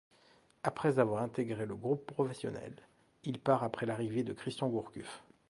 Après 0.63 0.97
avoir 0.97 1.21
intégré 1.21 1.67
le 1.67 1.75
groupe 1.75 2.07
professionnel, 2.07 2.73
il 3.23 3.39
part 3.39 3.63
après 3.63 3.85
l'arrivée 3.85 4.23
de 4.23 4.33
Christian 4.33 4.67
Gourcuff. 4.67 5.23